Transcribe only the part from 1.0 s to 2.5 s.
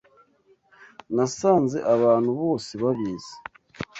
Nasanze abantu